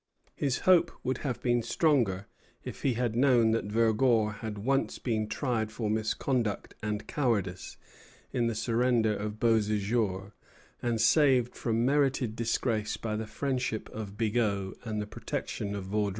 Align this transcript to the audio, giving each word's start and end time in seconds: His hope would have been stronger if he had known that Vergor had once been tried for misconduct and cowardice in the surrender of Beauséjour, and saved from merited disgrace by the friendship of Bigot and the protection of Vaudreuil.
His 0.35 0.61
hope 0.61 0.91
would 1.03 1.19
have 1.19 1.43
been 1.43 1.61
stronger 1.61 2.25
if 2.63 2.81
he 2.81 2.95
had 2.95 3.15
known 3.15 3.51
that 3.51 3.65
Vergor 3.67 4.31
had 4.39 4.57
once 4.57 4.97
been 4.97 5.27
tried 5.27 5.71
for 5.71 5.91
misconduct 5.91 6.73
and 6.81 7.05
cowardice 7.05 7.77
in 8.33 8.47
the 8.47 8.55
surrender 8.55 9.15
of 9.15 9.33
Beauséjour, 9.39 10.31
and 10.81 10.99
saved 10.99 11.53
from 11.55 11.85
merited 11.85 12.35
disgrace 12.35 12.97
by 12.97 13.15
the 13.15 13.27
friendship 13.27 13.89
of 13.89 14.17
Bigot 14.17 14.73
and 14.83 14.99
the 14.99 15.05
protection 15.05 15.75
of 15.75 15.83
Vaudreuil. 15.83 16.09